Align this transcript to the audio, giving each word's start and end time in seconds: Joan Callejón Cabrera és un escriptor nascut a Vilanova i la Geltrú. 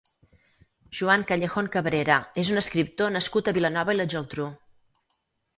Joan 0.99 1.25
Callejón 1.31 1.69
Cabrera 1.75 2.15
és 2.45 2.51
un 2.55 2.63
escriptor 2.63 3.13
nascut 3.19 3.53
a 3.53 3.57
Vilanova 3.59 3.97
i 3.97 4.01
la 4.01 4.09
Geltrú. 4.15 4.49